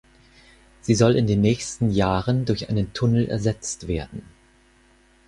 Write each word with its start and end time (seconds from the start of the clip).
Sie 0.81 0.95
soll 0.95 1.15
in 1.15 1.27
den 1.27 1.41
nächsten 1.41 1.91
Jahren 1.91 2.45
durch 2.45 2.69
einen 2.71 2.91
Tunnel 2.91 3.27
ersetzt 3.27 3.87
werden. 3.87 4.23